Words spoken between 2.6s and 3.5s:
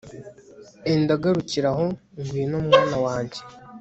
mwana wanjye